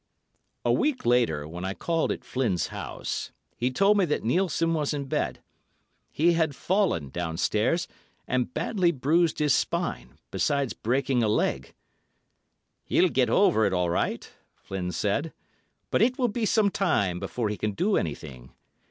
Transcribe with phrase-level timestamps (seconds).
[0.65, 4.95] A week later, when I called at Flynn's house, he told me that Nielssen was
[4.95, 5.43] in bed.
[6.11, 7.87] He had fallen downstairs
[8.27, 11.75] and badly bruised his spine, besides breaking a leg.
[12.83, 15.33] "He'll get over it all right," Flynn said,
[15.91, 18.53] "but it will be some time before he can do anything.